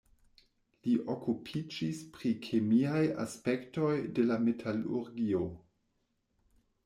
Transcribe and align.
Li 0.85 0.93
okupiĝis 1.15 1.99
pri 2.15 2.31
kemiaj 2.47 3.03
aspektoj 3.25 3.91
de 4.19 4.25
la 4.31 4.37
metalurgio. 4.49 5.43